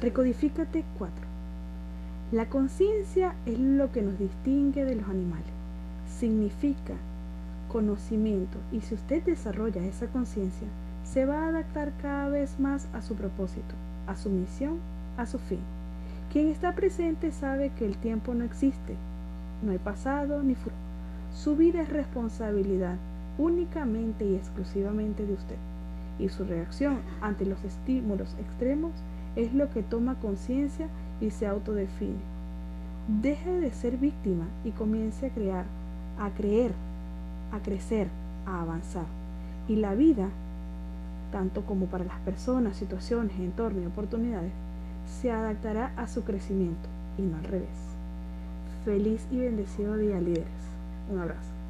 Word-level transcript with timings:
Recodifícate 0.00 0.84
4. 0.96 1.12
La 2.30 2.46
conciencia 2.46 3.34
es 3.46 3.58
lo 3.58 3.90
que 3.90 4.00
nos 4.00 4.16
distingue 4.16 4.84
de 4.84 4.94
los 4.94 5.08
animales. 5.08 5.50
Significa 6.20 6.94
conocimiento 7.66 8.58
y 8.70 8.80
si 8.80 8.94
usted 8.94 9.24
desarrolla 9.24 9.84
esa 9.84 10.06
conciencia, 10.06 10.68
se 11.02 11.26
va 11.26 11.42
a 11.42 11.48
adaptar 11.48 11.90
cada 12.00 12.28
vez 12.28 12.60
más 12.60 12.86
a 12.92 13.02
su 13.02 13.16
propósito, 13.16 13.74
a 14.06 14.14
su 14.14 14.30
misión, 14.30 14.76
a 15.16 15.26
su 15.26 15.40
fin. 15.40 15.58
Quien 16.32 16.46
está 16.46 16.76
presente 16.76 17.32
sabe 17.32 17.72
que 17.76 17.84
el 17.84 17.96
tiempo 17.96 18.34
no 18.34 18.44
existe, 18.44 18.94
no 19.64 19.72
hay 19.72 19.78
pasado 19.78 20.44
ni 20.44 20.54
futuro. 20.54 20.76
Su 21.34 21.56
vida 21.56 21.82
es 21.82 21.88
responsabilidad 21.88 22.98
únicamente 23.36 24.24
y 24.24 24.36
exclusivamente 24.36 25.26
de 25.26 25.32
usted. 25.32 25.56
Y 26.20 26.28
su 26.28 26.44
reacción 26.44 27.00
ante 27.20 27.44
los 27.46 27.64
estímulos 27.64 28.36
extremos 28.38 28.92
es 29.38 29.54
lo 29.54 29.70
que 29.70 29.84
toma 29.84 30.16
conciencia 30.16 30.88
y 31.20 31.30
se 31.30 31.46
autodefine. 31.46 32.18
Deje 33.22 33.60
de 33.60 33.70
ser 33.70 33.96
víctima 33.96 34.44
y 34.64 34.72
comience 34.72 35.26
a 35.26 35.30
crear, 35.30 35.64
a 36.18 36.30
creer, 36.30 36.72
a 37.52 37.60
crecer, 37.60 38.08
a 38.44 38.62
avanzar. 38.62 39.06
Y 39.68 39.76
la 39.76 39.94
vida, 39.94 40.28
tanto 41.30 41.62
como 41.62 41.86
para 41.86 42.04
las 42.04 42.18
personas, 42.20 42.76
situaciones, 42.76 43.38
entornos 43.38 43.84
y 43.84 43.86
oportunidades, 43.86 44.52
se 45.20 45.30
adaptará 45.30 45.92
a 45.96 46.08
su 46.08 46.24
crecimiento 46.24 46.88
y 47.16 47.22
no 47.22 47.36
al 47.36 47.44
revés. 47.44 47.68
Feliz 48.84 49.24
y 49.30 49.38
bendecido 49.38 49.96
día 49.96 50.20
líderes. 50.20 50.46
Un 51.12 51.20
abrazo. 51.20 51.57